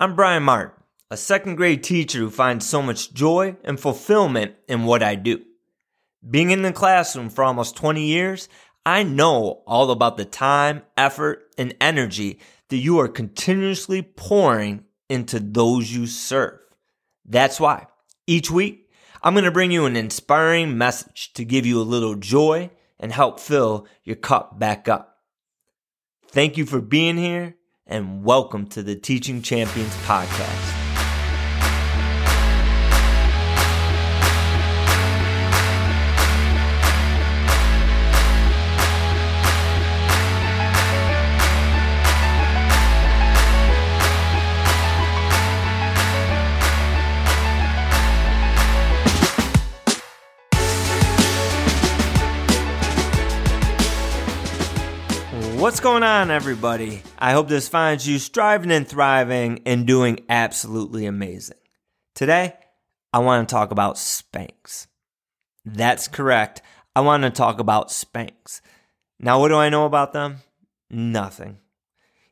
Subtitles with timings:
[0.00, 4.84] I'm Brian Martin, a second grade teacher who finds so much joy and fulfillment in
[4.84, 5.42] what I do.
[6.30, 8.48] Being in the classroom for almost 20 years,
[8.86, 12.38] I know all about the time, effort, and energy
[12.68, 16.60] that you are continuously pouring into those you serve.
[17.24, 17.88] That's why
[18.24, 22.14] each week I'm going to bring you an inspiring message to give you a little
[22.14, 22.70] joy
[23.00, 25.16] and help fill your cup back up.
[26.28, 27.57] Thank you for being here
[27.88, 30.87] and welcome to the Teaching Champions Podcast.
[55.58, 57.02] What's going on, everybody?
[57.18, 61.56] I hope this finds you striving and thriving and doing absolutely amazing.
[62.14, 62.54] Today,
[63.12, 64.86] I want to talk about Spanx.
[65.64, 66.62] That's correct.
[66.94, 68.60] I want to talk about Spanx.
[69.18, 70.36] Now, what do I know about them?
[70.90, 71.58] Nothing.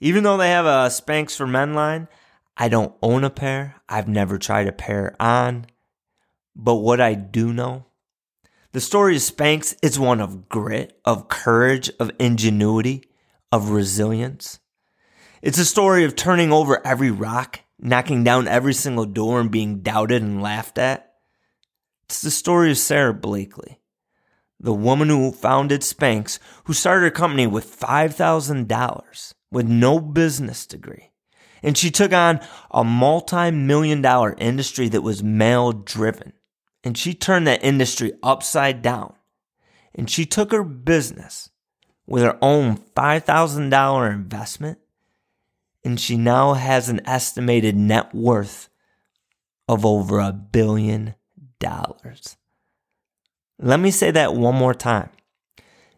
[0.00, 2.08] Even though they have a Spanx for Men line,
[2.58, 3.76] I don't own a pair.
[3.88, 5.64] I've never tried a pair on.
[6.54, 7.86] But what I do know,
[8.72, 13.08] the story of Spanx is one of grit, of courage, of ingenuity
[13.54, 14.58] of resilience.
[15.40, 19.78] It's a story of turning over every rock, knocking down every single door, and being
[19.78, 21.12] doubted and laughed at.
[22.02, 23.78] It's the story of Sara Blakely,
[24.58, 31.12] the woman who founded Spanx, who started a company with $5,000 with no business degree.
[31.62, 32.40] And she took on
[32.72, 36.32] a multi million dollar industry that was male driven.
[36.82, 39.14] And she turned that industry upside down.
[39.94, 41.50] And she took her business
[42.06, 44.78] with her own $5,000 investment,
[45.84, 48.68] and she now has an estimated net worth
[49.68, 51.14] of over a billion
[51.58, 52.36] dollars.
[53.58, 55.10] Let me say that one more time.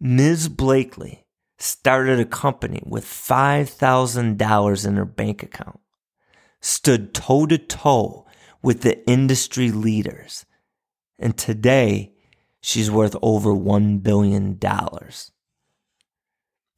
[0.00, 0.48] Ms.
[0.48, 1.26] Blakely
[1.58, 5.80] started a company with $5,000 in her bank account,
[6.60, 8.26] stood toe to toe
[8.62, 10.46] with the industry leaders,
[11.18, 12.14] and today
[12.62, 14.58] she's worth over $1 billion.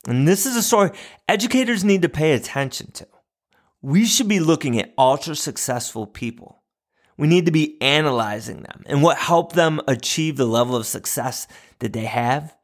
[0.06, 0.90] And this is a story
[1.28, 3.06] educators need to pay attention to.
[3.80, 6.62] We should be looking at ultra successful people.
[7.16, 11.46] We need to be analyzing them and what helped them achieve the level of success
[11.78, 12.56] that they have.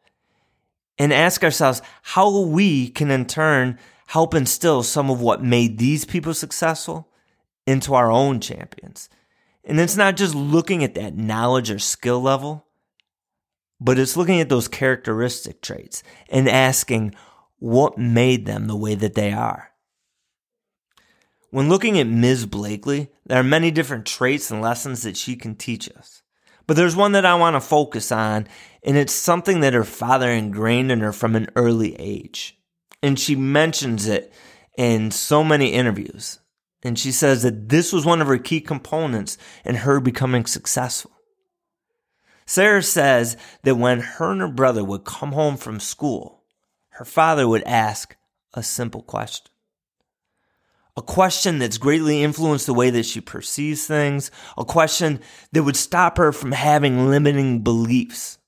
[1.00, 3.78] And ask ourselves how we can in turn
[4.09, 7.09] help instill some of what made these people successful
[7.66, 9.09] into our own champions.
[9.62, 12.66] And it's not just looking at that knowledge or skill level,
[13.81, 17.15] but it's looking at those characteristic traits and asking,
[17.58, 19.70] what made them the way that they are.
[21.50, 22.46] When looking at Ms.
[22.46, 26.22] Blakely, there are many different traits and lessons that she can teach us.
[26.66, 28.46] But there's one that I want to focus on,
[28.82, 32.58] and it's something that her father ingrained in her from an early age.
[33.02, 34.32] And she mentions it
[34.76, 36.40] in so many interviews.
[36.82, 41.12] And she says that this was one of her key components in her becoming successful.
[42.46, 46.38] Sara says that when her and her brother would come home from school,
[46.98, 48.16] her father would ask
[48.54, 49.53] a simple question.
[50.97, 55.20] A question that's greatly influenced the way that she perceives things, a question
[55.53, 58.38] that would stop her from having limiting beliefs.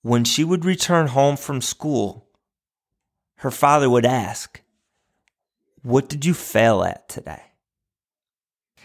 [0.00, 2.26] When she would return home from school,
[3.40, 4.62] her father would ask,
[5.82, 7.42] What did you fail at today?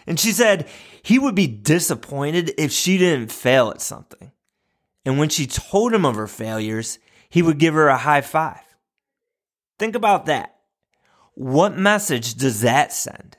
[0.06, 0.68] And she said
[1.02, 4.30] he would be disappointed if she didn't fail at something.
[5.06, 6.98] And when she told him of her failures,
[7.32, 8.60] he would give her a high five.
[9.78, 10.54] Think about that.
[11.32, 13.38] What message does that send?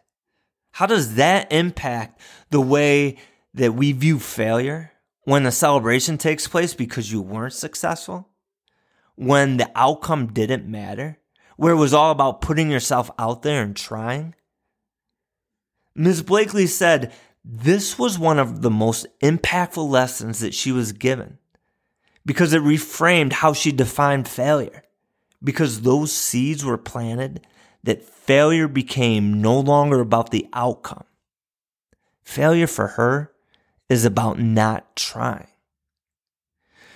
[0.71, 3.17] How does that impact the way
[3.53, 4.93] that we view failure
[5.25, 8.29] when a celebration takes place because you weren't successful?
[9.15, 11.19] When the outcome didn't matter?
[11.55, 14.33] Where it was all about putting yourself out there and trying?
[15.93, 16.23] Ms.
[16.23, 17.13] Blakely said
[17.45, 21.37] this was one of the most impactful lessons that she was given
[22.25, 24.83] because it reframed how she defined failure.
[25.43, 27.45] Because those seeds were planted
[27.83, 31.03] that failure became no longer about the outcome.
[32.23, 33.31] Failure for her
[33.89, 35.47] is about not trying.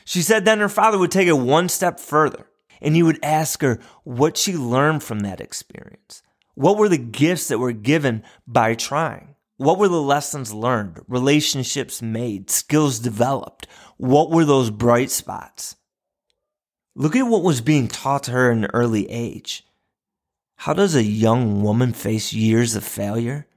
[0.06, 2.48] She said then her father would take it one step further
[2.82, 6.24] and he would ask her what she learned from that experience.
[6.56, 9.36] What were the gifts that were given by trying?
[9.58, 13.66] What were the lessons learned, relationships made, skills developed?
[13.98, 15.76] What were those bright spots?
[16.94, 19.66] Look at what was being taught to her in an early age.
[20.58, 23.48] How does a young woman face years of failure?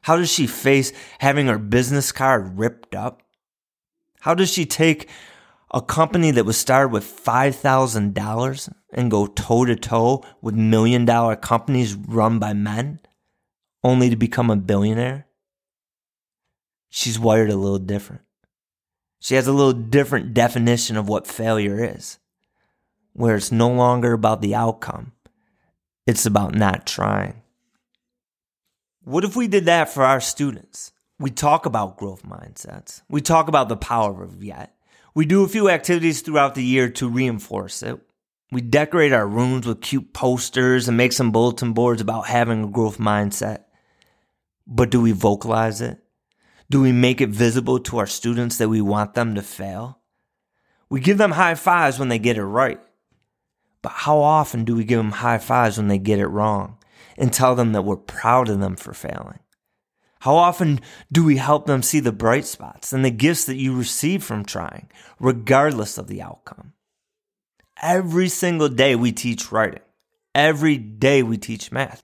[0.00, 3.22] How does she face having her business card ripped up?
[4.20, 5.10] How does she take
[5.70, 11.36] a company that was started with $5,000 and go toe to toe with million dollar
[11.36, 13.00] companies run by men
[13.84, 15.26] only to become a billionaire?
[16.94, 18.20] She's wired a little different.
[19.18, 22.18] She has a little different definition of what failure is,
[23.14, 25.12] where it's no longer about the outcome,
[26.06, 27.40] it's about not trying.
[29.04, 30.92] What if we did that for our students?
[31.18, 33.00] We talk about growth mindsets.
[33.08, 34.76] We talk about the power of yet.
[35.14, 37.98] We do a few activities throughout the year to reinforce it.
[38.50, 42.68] We decorate our rooms with cute posters and make some bulletin boards about having a
[42.68, 43.60] growth mindset.
[44.66, 46.01] But do we vocalize it?
[46.72, 49.98] Do we make it visible to our students that we want them to fail?
[50.88, 52.80] We give them high fives when they get it right.
[53.82, 56.78] But how often do we give them high fives when they get it wrong?
[57.16, 59.40] and tell them that we're proud of them for failing?
[60.20, 60.80] How often
[61.10, 64.44] do we help them see the bright spots and the gifts that you receive from
[64.44, 66.74] trying, regardless of the outcome?
[67.80, 69.82] Every single day we teach writing.
[70.34, 72.02] Every day we teach math.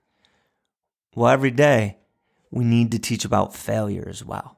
[1.15, 1.99] Well, every day
[2.51, 4.58] we need to teach about failure as well.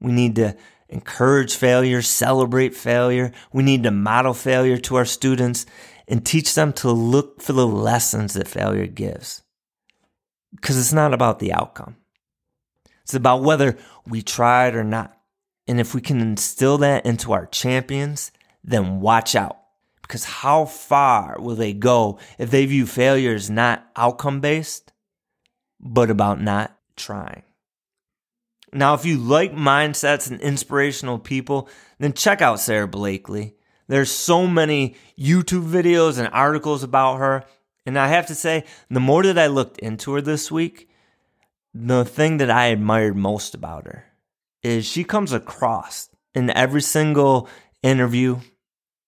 [0.00, 0.56] We need to
[0.88, 3.32] encourage failure, celebrate failure.
[3.52, 5.66] We need to model failure to our students
[6.08, 9.42] and teach them to look for the lessons that failure gives.
[10.54, 11.96] Because it's not about the outcome.
[13.02, 15.16] It's about whether we tried or not.
[15.68, 18.32] And if we can instill that into our champions,
[18.64, 19.56] then watch out.
[20.02, 24.92] Because how far will they go if they view failure as not outcome based,
[25.78, 27.44] but about not trying?
[28.72, 31.68] Now, if you like mindsets and inspirational people,
[31.98, 33.54] then check out Sara Blakely.
[33.88, 37.44] There's so many YouTube videos and articles about her.
[37.84, 40.88] And I have to say, the more that I looked into her this week,
[41.74, 44.04] the thing that I admired most about her
[44.62, 47.48] is she comes across in every single
[47.82, 48.38] interview,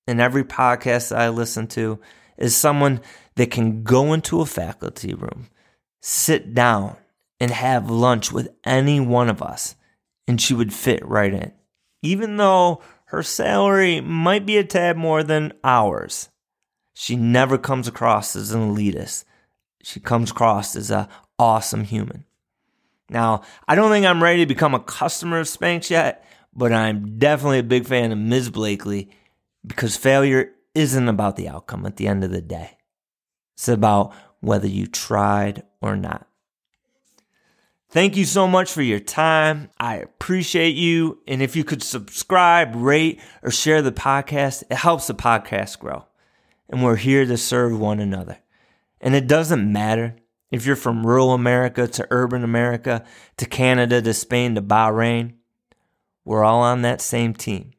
[0.07, 2.01] in every podcast that I listen to,
[2.37, 3.01] is someone
[3.37, 5.49] that can go into a faculty room,
[6.01, 6.97] sit down,
[7.43, 9.75] and have lunch with any one of us,
[10.29, 11.51] and she would fit right in.
[12.01, 16.29] Even though her salary might be a tad more than ours.
[16.95, 19.25] She never comes across as an elitist.
[19.83, 22.27] She comes across as an awesome human.
[23.11, 26.25] Now, I don't think I'm ready to become a customer of Spanx yet,
[26.55, 28.51] but I'm definitely a big fan of Ms.
[28.51, 29.11] Blakely
[29.67, 32.79] because failure isn't about the outcome at the end of the day.
[33.57, 36.29] It's about whether you tried or not.
[37.93, 39.69] Thank you so much for your time.
[39.79, 41.21] I appreciate you.
[41.29, 46.07] And if you could subscribe, rate, or share the podcast, it helps the podcast grow.
[46.71, 48.39] And we're here to serve one another.
[48.99, 50.17] And it doesn't matter
[50.51, 53.05] if you're from rural America to urban America
[53.37, 55.35] to Canada to Spain to Bahrain.
[56.25, 57.73] We're all on that same team.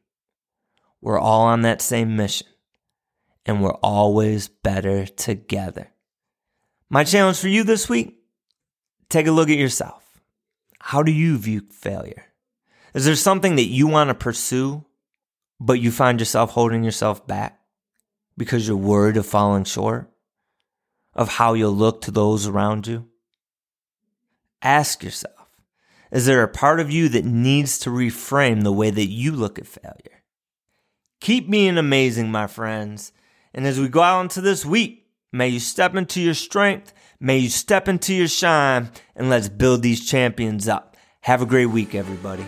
[1.00, 2.46] We're all on that same mission.
[3.44, 5.90] And we're always better together.
[6.88, 8.20] My challenge for you this week
[9.08, 10.03] take a look at yourself.
[10.88, 12.26] How do you view failure?
[12.92, 14.84] Is there something that you want to pursue,
[15.58, 17.58] but you find yourself holding yourself back
[18.36, 20.12] because you're worried of falling short
[21.14, 23.08] of how you'll look to those around you?
[24.60, 25.48] Ask yourself,
[26.12, 29.58] is there a part of you that needs to reframe the way that you look
[29.58, 30.22] at failure?
[31.18, 33.10] Keep being amazing, my friends.
[33.54, 36.92] And as we go out into this week, may you step into your strength
[37.24, 40.94] May you step into your shine and let's build these champions up.
[41.22, 42.44] Have a great week, everybody.